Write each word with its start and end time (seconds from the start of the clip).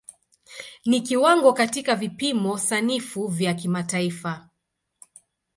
Ni 0.85 1.01
kiwango 1.01 1.53
katika 1.53 1.95
vipimo 1.95 2.57
sanifu 2.57 3.27
vya 3.27 3.53
kimataifa. 3.53 4.49